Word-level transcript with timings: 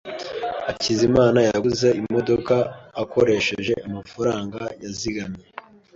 Hakizimana 0.65 1.39
yaguze 1.47 1.87
imodoka 2.01 2.55
akoresheje 3.03 3.73
amafaranga 3.87 4.59
yazigamye. 4.83 5.45